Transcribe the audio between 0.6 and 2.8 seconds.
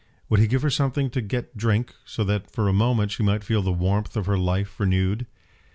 her something to get drink, so that for a